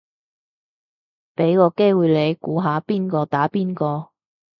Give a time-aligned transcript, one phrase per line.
[1.35, 4.09] 俾個機會你估下邊個打邊個